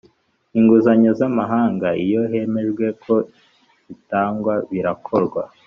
inguzanyo 0.57 1.11
z 1.19 1.21
‘amahanga 1.29 1.87
iyo 2.03 2.21
hemejwe 2.31 2.85
ko 3.03 3.13
zitangwa 3.87 4.53
birakorwa. 4.71 5.41